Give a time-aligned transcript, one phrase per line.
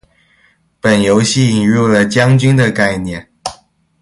[0.79, 3.29] 本游戏引人了将军的概念。